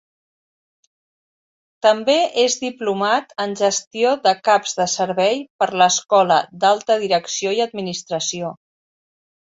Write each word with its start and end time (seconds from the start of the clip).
També 1.85 2.15
és 2.45 2.55
diplomat 2.63 3.35
en 3.45 3.53
gestió 3.61 4.13
de 4.23 4.33
caps 4.49 4.75
de 4.81 4.87
servei 4.97 5.39
per 5.63 5.69
l'Escola 5.83 6.41
d'Alta 6.65 6.99
Direcció 7.05 7.53
i 7.59 7.65
Administració. 7.69 8.55